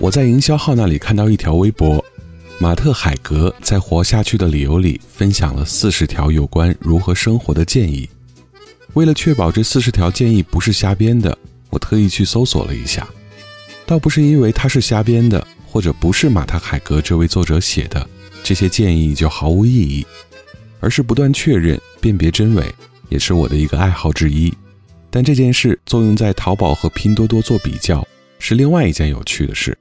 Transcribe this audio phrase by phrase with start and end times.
[0.00, 2.02] 我在营销号那里看到一条微博，
[2.58, 8.08] 马特·海格在《活下去的理由》里分享了四十条有关如何生活的建议。
[8.94, 11.36] 为了确保这四十条建议不是瞎编的，
[11.68, 13.06] 我特意去搜索了一下。
[13.84, 18.08] 倒不是因为它是瞎编的，或者不是马特·海格这位作者写的，
[18.42, 20.06] 这些建议就毫无意义，
[20.80, 22.74] 而是不断确认、辨别真伪，
[23.10, 24.50] 也是我的一个爱好之一。
[25.10, 28.02] 但这件事作用在淘宝和拼多多做比较，
[28.38, 29.76] 是另外一件有趣的事。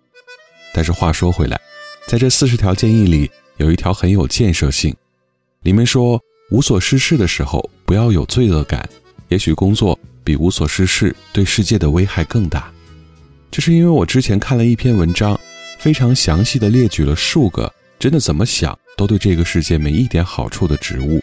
[0.79, 1.59] 但是话说回来，
[2.07, 4.95] 在这四十条建议里，有一条很有建设性，
[5.63, 6.17] 里面说
[6.51, 8.87] 无所事事的时候不要有罪恶感，
[9.27, 12.71] 也许工作比无所事事对世界的危害更大。
[13.51, 15.37] 这是因为我之前看了一篇文章，
[15.79, 17.69] 非常详细的列举了数个
[17.99, 21.21] 真的怎么想都对这个世界没一点好处的职务。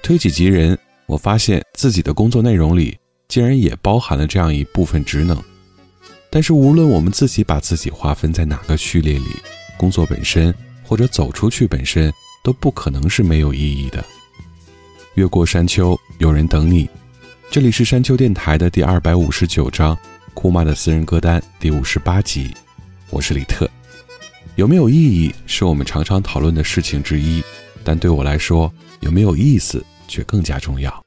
[0.00, 5.42] 推己及人，我发现自己的工作内容里竟然也包含了这样一部分职能。
[6.30, 9.28] 但是无论我们自己把自己划分在哪个序列里，
[9.78, 14.04] 工作本身或者走出去本身都不可能是没有意义的。
[15.14, 16.88] 越过山丘，有人等你。
[17.50, 19.96] 这里是山丘电台的第二百五十九章，
[20.34, 22.54] 库妈的私人歌单第五十八集。
[23.08, 23.70] 我是李特。
[24.56, 27.42] 有没有意义是我们常常讨论的事情之一，
[27.84, 31.02] 但对我来说，有没有意思却更加重要。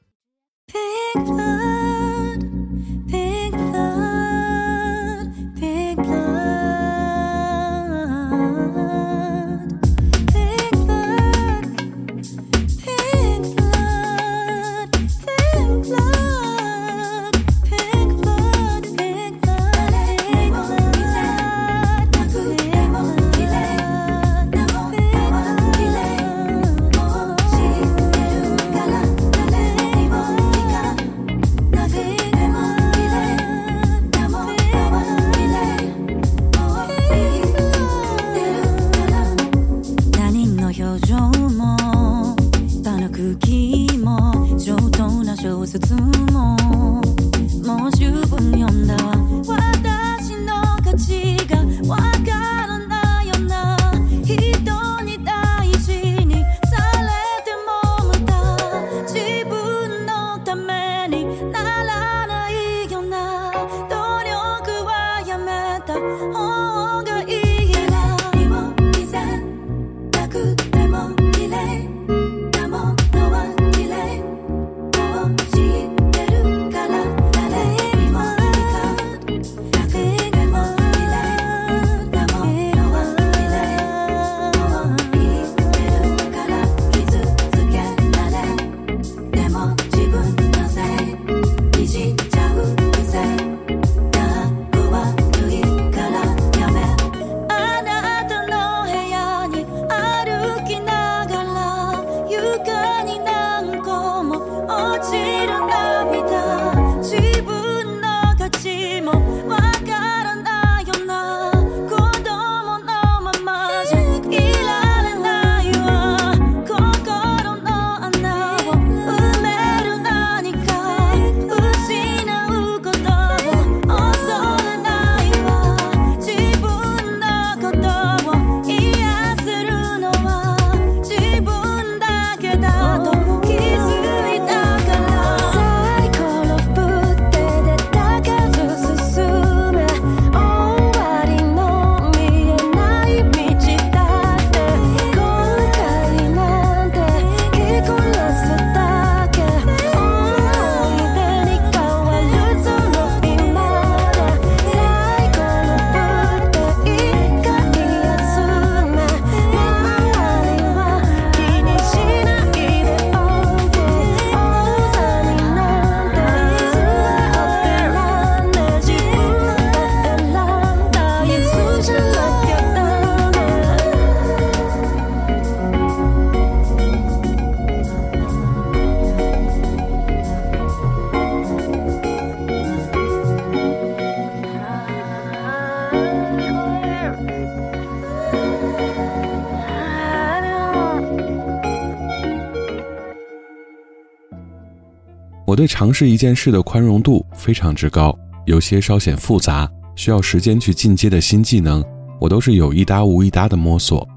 [195.60, 201.84] 对尝试一件事的宽容度非常之高，有些稍显复杂、需要时间去进阶的新技能，
[202.18, 204.08] 我都是有一搭无一搭的摸索。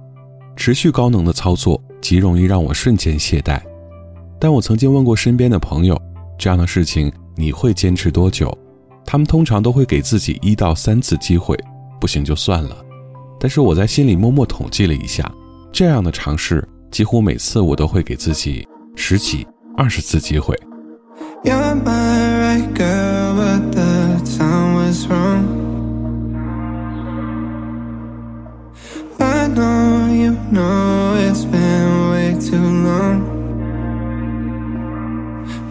[0.56, 3.62] 持续高能的操作极容易让我瞬间懈怠。
[4.40, 6.01] 但我曾经问过身边的朋友，
[6.38, 8.57] 这样的事情你会坚持多久？
[9.06, 11.60] 他们通常都会给自己一到三次机会，
[12.00, 12.78] 不行就算了。
[13.38, 15.30] 但是我在心里默默统计了一下，
[15.74, 19.45] 这样的尝试几乎每次我都会给自己十几、
[19.75, 20.57] 二十次机会。
[21.45, 25.44] You're my right girl, but the time was wrong.
[29.19, 33.19] I know you know it's been way too long.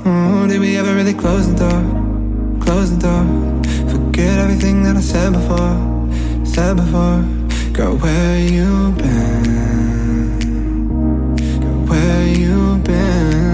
[0.04, 1.82] Oh, did we ever really close the door?
[2.60, 3.24] Close the door.
[3.88, 5.78] Forget everything that I said before,
[6.44, 7.24] said before.
[7.72, 10.36] Girl, where you been?
[11.62, 13.51] Girl, where you been?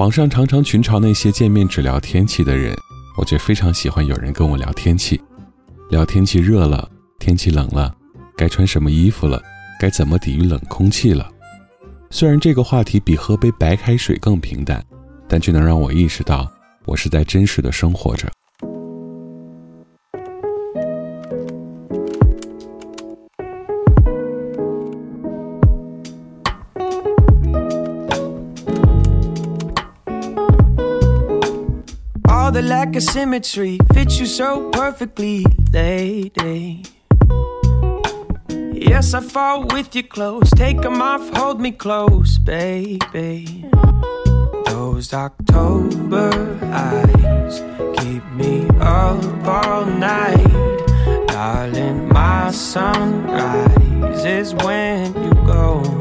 [0.00, 2.74] 网上常常群嘲那些见面只聊天气的人，
[3.18, 5.20] 我却非常喜欢有人跟我聊天气，
[5.90, 7.94] 聊天气热了，天气冷了，
[8.34, 9.42] 该穿什么衣服了，
[9.78, 11.30] 该怎么抵御冷空气了。
[12.08, 14.82] 虽然这个话题比喝杯白开水更平淡，
[15.28, 16.50] 但却能让我意识到，
[16.86, 18.26] 我是在真实的生活着。
[32.80, 36.82] Lack of symmetry fits you so perfectly, lady.
[38.72, 40.48] Yes, I fall with your clothes.
[40.56, 43.66] Take Take 'em off, hold me close, baby.
[44.64, 46.30] Those October
[46.72, 47.54] eyes
[47.98, 50.52] keep me up all night.
[51.26, 55.99] Darling, my sunrise is when you go.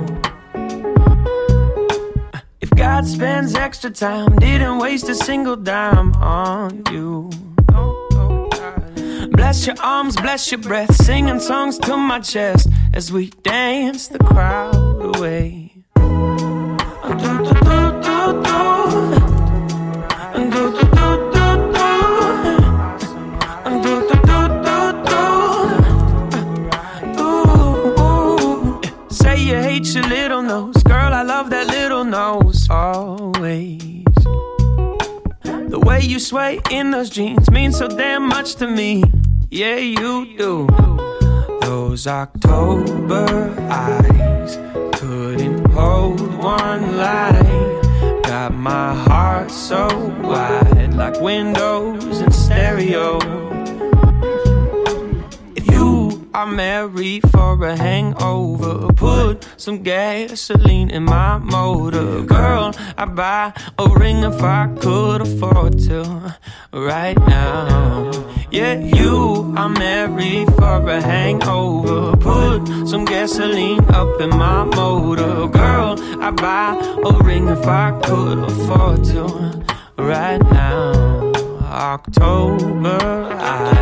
[3.00, 7.30] God spends extra time, didn't waste a single dime on you.
[7.72, 13.30] Oh, oh, bless your arms, bless your breath, singing songs to my chest as we
[13.30, 15.72] dance the crowd away.
[15.96, 18.04] Say you hate
[36.00, 39.04] way you sway in those jeans means so damn much to me.
[39.50, 40.68] Yeah, you do.
[41.62, 44.58] Those October eyes
[44.98, 48.22] couldn't hold one light.
[48.24, 49.88] Got my heart so
[50.24, 53.49] wide, like windows and stereo.
[56.40, 62.22] Are married for a hangover, put some gasoline in my motor.
[62.22, 66.38] Girl, I'd buy a ring if I could afford to
[66.72, 68.10] right now.
[68.52, 72.16] Yeah, you are married for a hangover.
[72.16, 75.46] Put some gasoline up in my motor.
[75.50, 79.24] Girl, I'd buy a ring if I could afford to
[79.98, 81.34] right now.
[81.66, 82.98] October
[83.34, 83.79] eyes.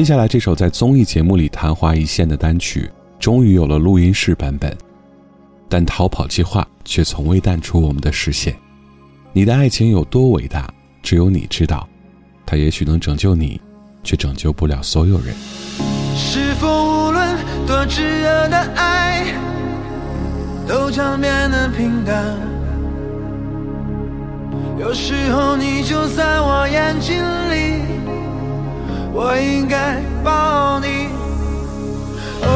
[0.00, 4.74] 接下来这首在综艺节目里昙花一现的单曲，终于有了录音室版本，
[5.68, 8.56] 但逃跑计划却从未淡出我们的视线。
[9.34, 11.86] 你的爱情有多伟大，只有你知道。
[12.46, 13.60] 它也许能拯救你，
[14.02, 15.34] 却拯救不了所有人。
[16.16, 19.26] 是否无论多炙热的爱，
[20.66, 22.38] 都将变得平淡？
[24.78, 27.18] 有时候你就在我眼睛
[27.52, 27.82] 里，
[29.12, 31.08] 我应该抱你。
[32.42, 32.46] 哦。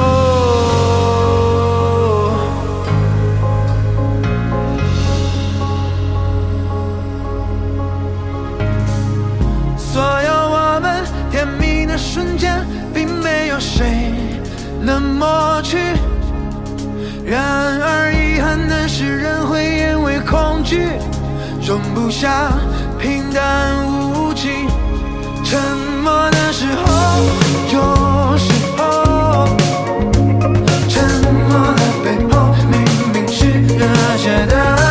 [9.76, 14.12] 所有我们甜蜜的瞬间，并没有谁
[14.80, 15.78] 能抹去。
[17.24, 20.88] 然而遗憾的是，人会因为恐惧，
[21.66, 22.52] 容不下
[22.98, 24.13] 平淡无。
[25.44, 25.60] 沉
[26.02, 26.86] 默的时候，
[27.72, 29.46] 有时候，
[30.88, 30.94] 沉
[31.48, 32.74] 默的背后，明
[33.12, 33.86] 明是热
[34.16, 34.83] 切的。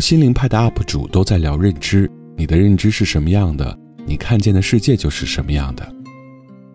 [0.00, 5.94] 心灵派的 UP 主都在聊认知，你的认知是什么样的，你看见的世界就是什么样的。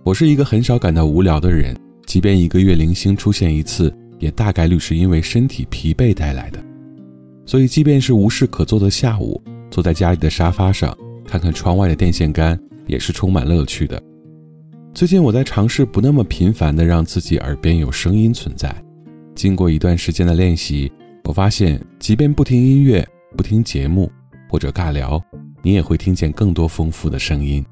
[0.03, 6.63] 我是一个很少感到无聊的人，即便一个月零星出现一次，也大概率是因为身体疲惫带来的。
[7.45, 10.95] 所以，即便是无事可做的下午，坐在家里的沙发上，
[11.27, 14.01] 看看窗外的电线杆，也是充满乐趣的。
[14.93, 18.73] 最近我在尝试不那么频繁的让自己耳边有声音存在。
[19.33, 20.91] 经过一段时间的练习，
[21.23, 23.05] 我发现，即便不听音乐、
[23.36, 24.10] 不听节目
[24.48, 25.22] 或者尬聊，
[25.62, 27.64] 你也会听见更多丰富的声音。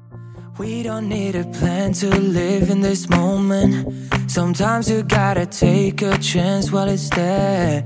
[0.57, 3.93] We don't need a plan to live in this moment.
[4.27, 7.83] Sometimes you gotta take a chance while it's there.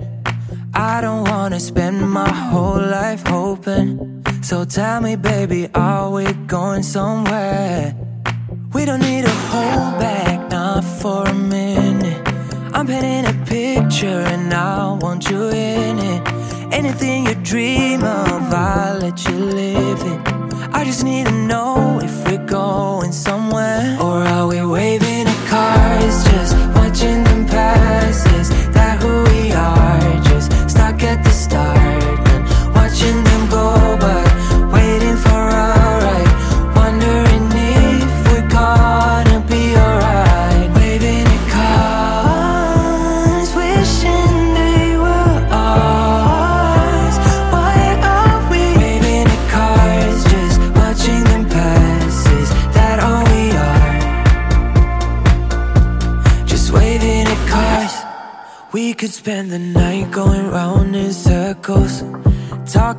[0.73, 4.23] I don't wanna spend my whole life hoping.
[4.41, 7.93] So tell me, baby, are we going somewhere?
[8.73, 12.27] We don't need to hold back, not for a minute.
[12.73, 16.36] I'm painting a picture and I want you in it.
[16.70, 20.20] Anything you dream of, I'll let you live it.
[20.72, 25.07] I just need to know if we're going somewhere or are we waving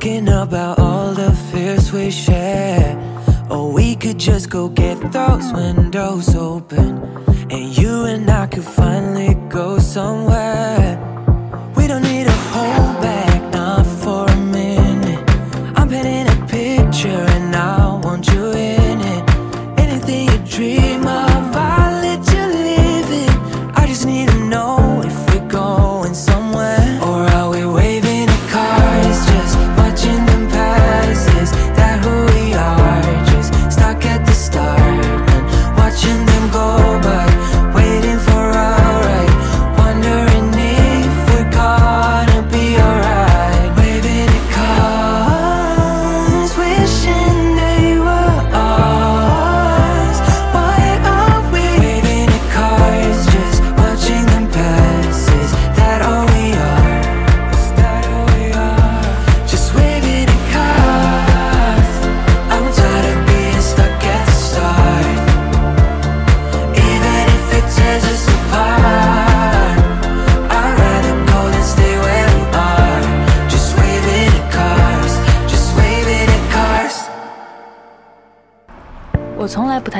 [0.00, 2.96] talking about all the fears we share.
[3.50, 6.98] Or we could just go get those windows open,
[7.50, 11.19] and you and I could finally go somewhere.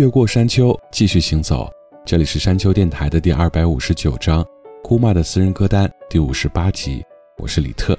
[0.00, 1.70] 越过山丘，继续行走。
[2.06, 4.42] 这里是山丘电台的第二百五十九章，
[4.82, 7.04] 姑妈的私人歌单第五十八集。
[7.36, 7.94] 我是李特。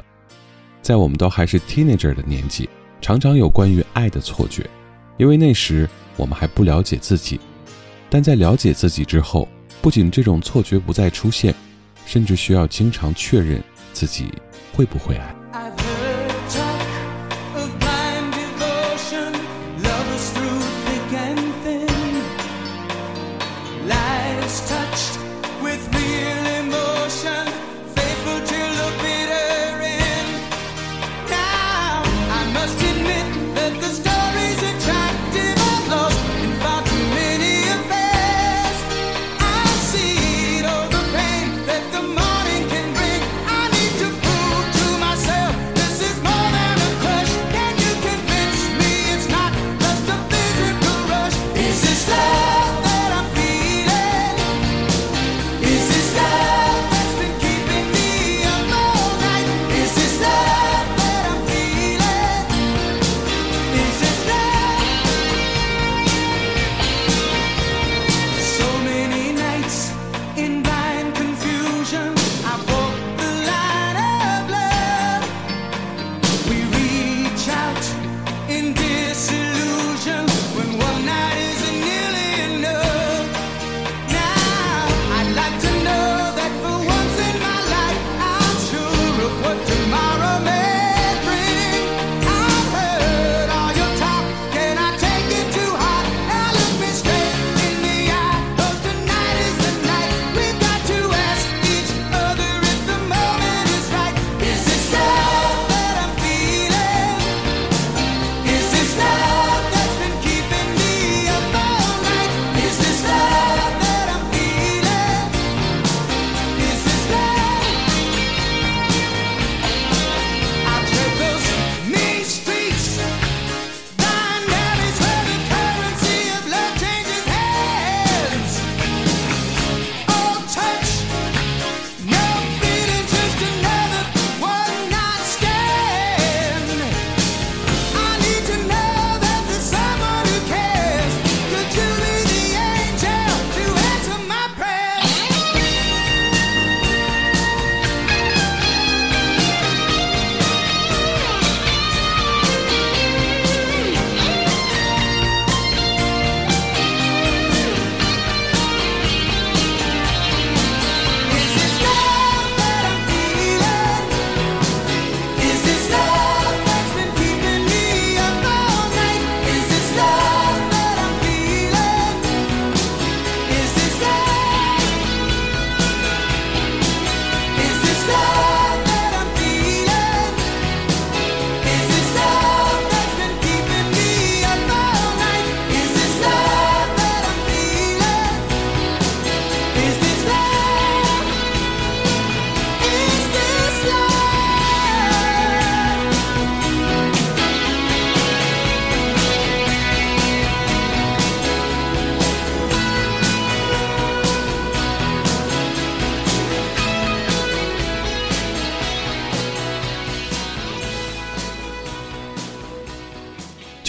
[0.82, 2.68] 在我们都还是 teenager 的年纪，
[3.02, 4.68] 常常有关于爱的错觉，
[5.18, 5.88] 因为那时
[6.18, 7.40] 我们还不了解自己。
[8.10, 9.48] 但在了解自己之后，
[9.80, 11.54] 不仅这种错觉不再出现，
[12.08, 13.62] 甚至需要经常确认
[13.94, 14.34] 自己
[14.74, 15.36] 会不会爱。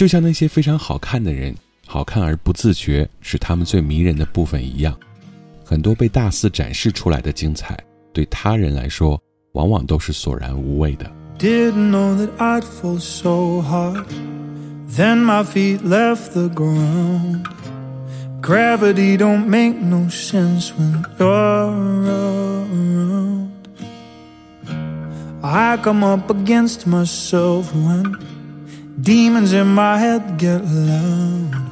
[0.03, 1.55] 就像那些非常好看的人，
[1.87, 4.93] 好看而不自觉是他们最迷人的部分一样，
[5.63, 7.79] 很多被大肆展示出来的精彩，
[8.11, 9.17] 对他人来说，
[9.53, 11.09] 往往都是索然无味的。
[11.39, 14.03] Didn't know that I'd fall so hard.
[14.93, 17.45] Then my feet left the ground.
[18.41, 21.29] Gravity don't make no sense when you're
[21.69, 23.51] around.
[25.41, 28.17] I come up against myself when
[29.01, 31.71] Demons in my head get loud.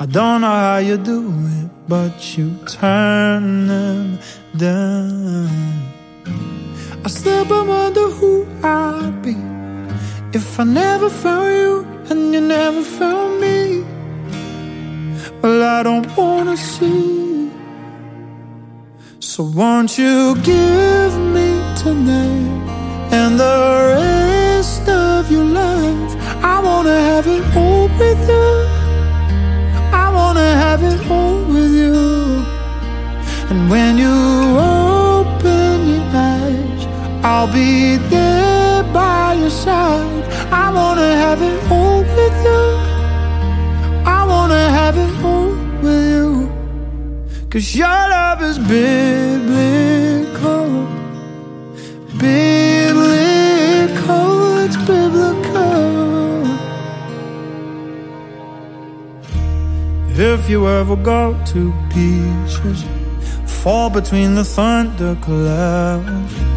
[0.00, 4.18] I don't know how you do it, but you turn them
[4.56, 5.48] down.
[7.04, 9.36] I still wonder who I'd be
[10.32, 13.84] if I never found you and you never found me.
[15.42, 17.50] Well, I don't wanna see.
[19.20, 23.77] So won't you give me tonight and the
[37.48, 40.24] I'll be there by your side.
[40.52, 42.76] I wanna have it all with you.
[44.04, 46.50] I wanna have it all with you.
[47.48, 49.48] Cause your love is biblical.
[52.18, 53.08] Biblical,
[54.64, 56.44] it's biblical.
[60.34, 62.84] If you ever go to pieces,
[63.62, 66.47] fall between the thunderclouds.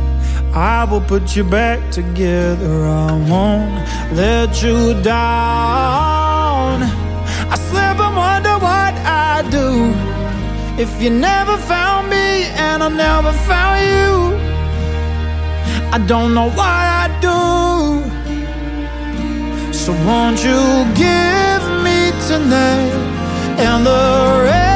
[0.54, 2.86] I will put you back together.
[2.86, 3.72] I won't
[4.14, 6.84] let you down.
[6.84, 9.94] I slip and wonder what I do
[10.82, 14.12] if you never found me and I never found you.
[15.94, 17.40] I don't know what I'd do.
[19.74, 20.62] So won't you
[20.96, 22.92] give me tonight
[23.58, 24.71] and the rest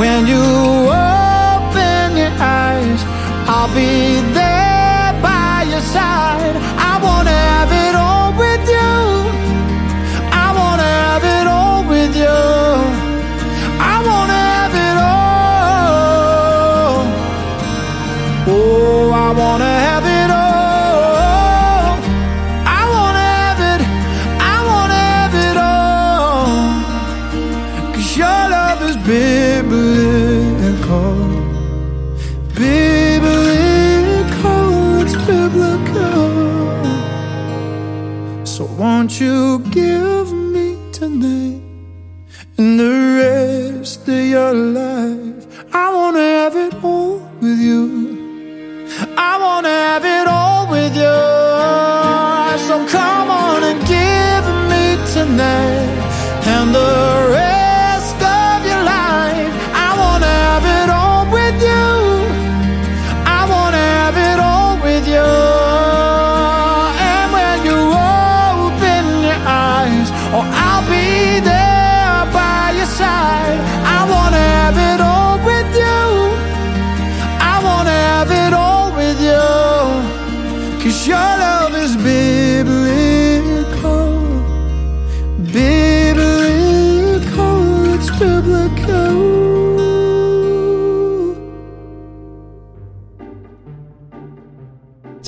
[0.00, 0.79] when you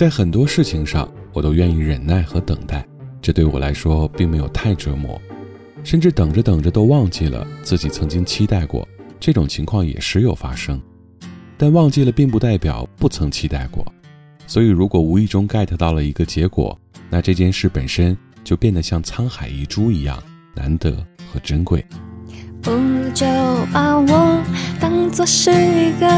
[0.03, 2.85] 在很多事情上，我都愿意忍耐和等待，
[3.21, 5.23] 这对我来说并没有太折磨，
[5.85, 8.85] 甚至等着等着都忘记了自己曾经期待过。
[9.21, 10.83] 这种情况也时有发生，
[11.57, 13.87] 但忘记了并不代表不曾期待过。
[14.45, 16.77] 所以，如果无意中 get 到了一个结果，
[17.09, 20.21] 那这件事本身就变得像沧海一珠一样
[20.53, 20.91] 难得
[21.33, 21.87] 和珍贵。
[22.61, 23.25] 不如就
[23.73, 24.43] 把我
[24.81, 26.09] 当作是一个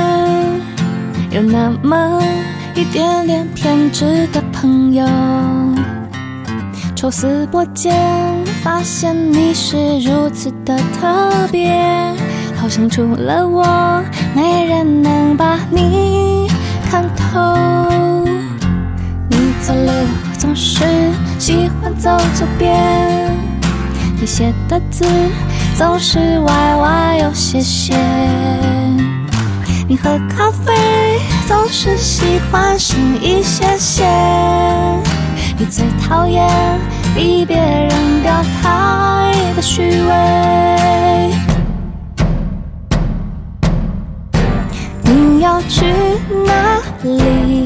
[1.31, 2.23] 有那么
[2.77, 5.07] 一点点偏执的朋友。
[6.97, 7.95] 抽丝剥茧，
[8.63, 11.73] 发现你是如此的特别，
[12.57, 14.03] 好像除了我，
[14.35, 16.49] 没人能把你
[16.91, 17.55] 看透。
[19.29, 19.91] 你走路
[20.39, 20.85] 总是
[21.39, 23.31] 喜欢走左边，
[24.21, 25.05] 你写的字
[25.77, 27.95] 总是歪歪又斜斜。
[29.87, 34.03] 你喝咖啡总是喜欢深一些些，
[35.59, 36.49] 你最讨厌
[37.15, 41.35] 比别人表态的虚伪。
[45.03, 45.85] 你要去
[46.47, 47.64] 哪里？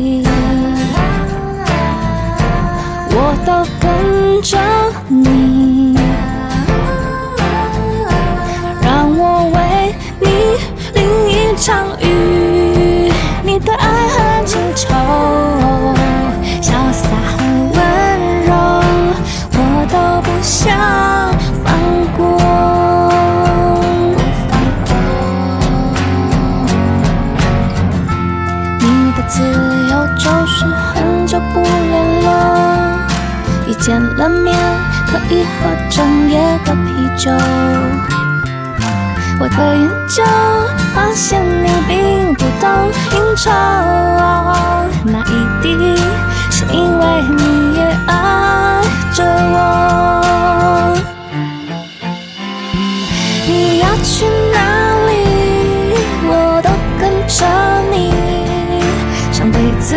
[33.88, 34.54] 见了面
[35.06, 37.30] 可以喝整夜的啤酒。
[39.40, 40.22] 我的研究
[40.94, 42.68] 发现你并不懂
[43.14, 43.50] 应酬，
[45.04, 45.96] 那一定
[46.50, 47.02] 是因为
[47.34, 48.82] 你也爱
[49.14, 49.56] 着我。
[53.46, 54.58] 你要去哪
[55.06, 55.10] 里，
[56.28, 56.68] 我都
[57.00, 57.46] 跟着
[57.90, 58.12] 你。
[59.32, 59.96] 上辈子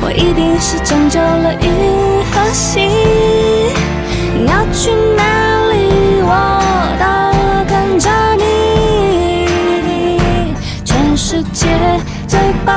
[0.00, 2.19] 我一定是拯救了银
[2.52, 2.90] 心。
[4.34, 6.30] 你要去哪里，我
[6.98, 7.04] 都
[7.68, 9.46] 跟着你。
[10.84, 11.68] 全世界
[12.26, 12.74] 最棒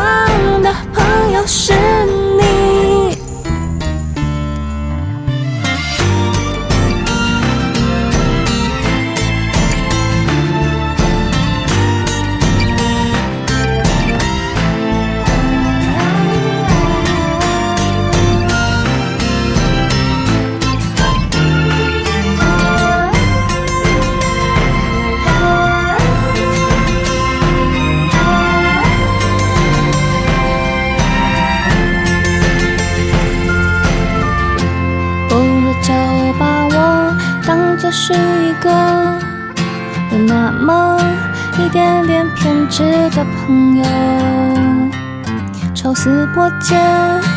[46.03, 46.77] 抽丝剥茧，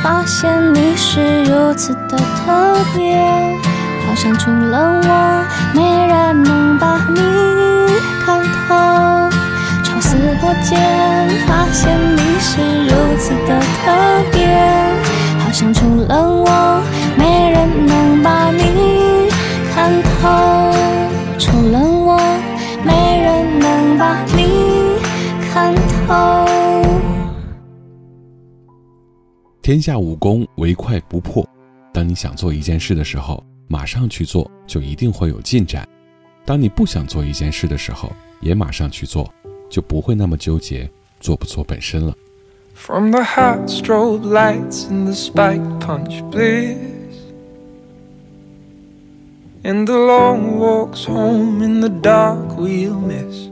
[0.03, 3.17] 发现你是如此的特别，
[4.05, 7.21] 好像除了我，没人能把你
[8.25, 9.31] 看透。
[9.85, 10.77] 抽丝剥茧，
[11.47, 12.59] 发现你是
[12.89, 13.93] 如此的特
[14.33, 14.45] 别，
[15.39, 16.83] 好像除了我，
[17.17, 18.96] 没人能把你
[29.67, 31.45] 天下武功唯快不破。
[31.93, 35.83] 当你想做一件事的时候，马上去做，就一定会有进展；
[36.45, 39.29] 当你不想做一件事的时候，也马上去做，
[39.69, 40.89] 就不会那么纠结
[41.19, 42.15] 做不做本身了。
[42.75, 46.77] From the hot strobe lights and the spike punch bliss
[49.65, 53.49] And the long walks home in the dark we'll miss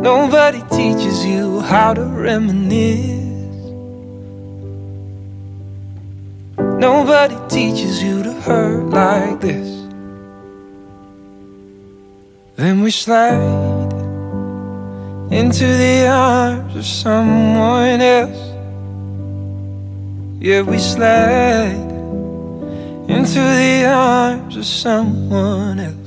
[0.00, 3.20] Nobody teaches you how to reminisce
[6.58, 9.68] Nobody teaches you to hurt like this
[12.56, 13.90] Then we slide
[15.30, 18.50] into the arms of someone else.
[20.40, 21.88] Yeah, we slide
[23.08, 25.99] into the arms of someone else.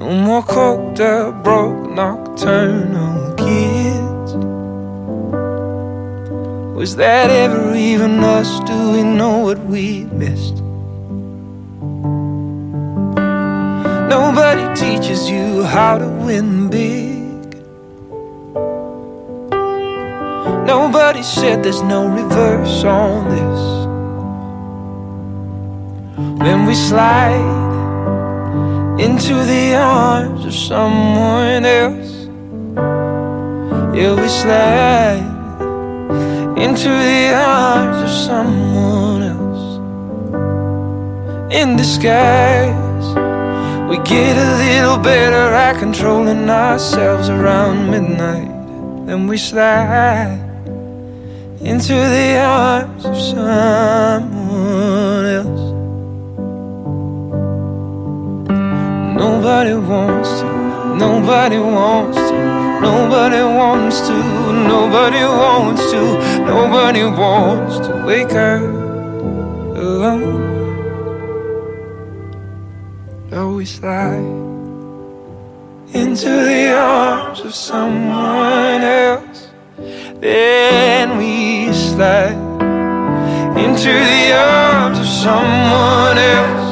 [0.00, 4.32] No more coked up, broke, nocturnal kids.
[6.74, 8.60] Was that ever even us?
[8.60, 10.56] Do we know what we missed?
[14.08, 17.20] Nobody teaches you how to win big.
[20.66, 23.60] Nobody said there's no reverse on this.
[26.42, 27.69] Then we slide
[29.00, 32.12] into the arms of someone else.
[33.96, 35.24] Yeah, we slide
[36.58, 39.64] into the arms of someone else.
[41.50, 43.08] In disguise.
[43.88, 48.50] We get a little better at controlling ourselves around midnight.
[49.06, 50.38] Then we slide
[51.60, 54.39] into the arms of someone
[59.20, 60.46] Nobody wants to,
[60.96, 64.14] nobody wants to, nobody wants to,
[64.66, 66.02] nobody wants to,
[66.46, 68.62] nobody wants to wake up
[69.76, 70.40] alone.
[73.28, 74.24] Though we slide
[75.92, 79.48] into the arms of someone else,
[80.20, 82.40] then we slide
[83.64, 86.69] into the arms of someone else.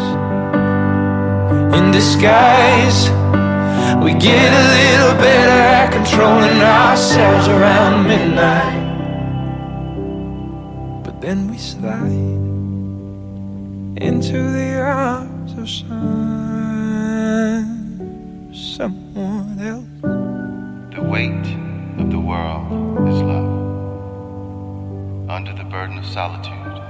[1.74, 3.10] In disguise,
[4.02, 8.86] we get a little better at controlling ourselves around midnight.
[11.04, 12.38] But then we slide
[14.02, 15.90] into the arms of some,
[18.54, 19.84] someone else.
[20.94, 21.46] The weight
[21.98, 23.58] of the world is love.
[25.28, 26.80] Under the burden of solitude,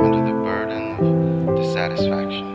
[0.00, 0.96] under the burden
[1.48, 2.53] of dissatisfaction,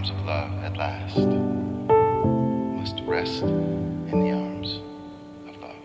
[0.00, 1.28] arms of love at last.
[2.78, 4.80] Must rest in the arms
[5.46, 5.76] of love.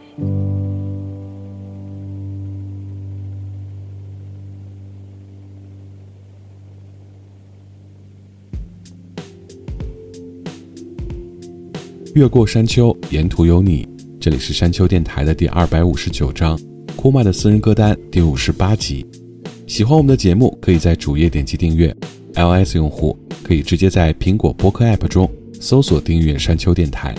[12.15, 13.85] 越过山丘，沿途有你。
[14.17, 16.57] 这里是山丘电台的第二百五十九章，
[16.95, 19.05] 库麦的私人歌单第五十八集。
[19.67, 21.93] 喜欢我们的节目，可以在主页点击订阅
[22.33, 25.29] ；iOS 用户可以直接在苹果播客 App 中
[25.61, 27.13] 搜索订阅山丘电台。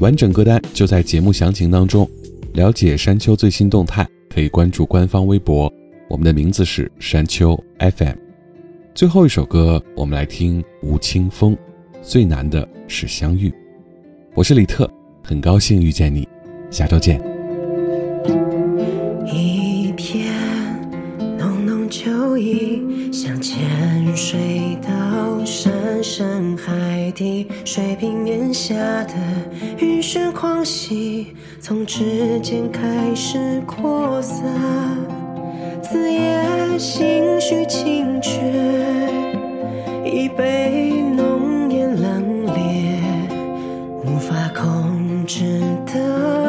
[0.00, 2.06] 完整歌单就在节目详情当中。
[2.52, 5.72] 了解山丘最新动态，可以关注官方微博，
[6.08, 8.16] 我们的名字是山丘 FM。
[8.94, 11.52] 最后一首歌，我们来听吴青峰，
[12.00, 13.48] 《最难的是相遇》。
[14.34, 14.88] 我是李特，
[15.20, 16.28] 很高兴遇见你，
[16.70, 17.20] 下周见。
[19.26, 20.32] 一片
[21.36, 23.58] 浓浓秋意，像潜
[24.16, 24.93] 水的
[26.16, 29.14] 深海底，水平面下的
[29.78, 34.44] 雨是狂喜，从指尖开始扩散，
[35.82, 38.30] 子夜心绪清绝，
[40.04, 42.54] 已被浓烟冷冽，
[44.04, 46.43] 无法控制的。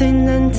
[0.00, 0.50] 最难